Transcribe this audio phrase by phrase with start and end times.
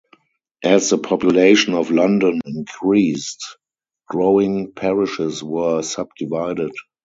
[0.63, 3.57] As the population of London increased,
[4.09, 6.71] growing parishes were subdivided.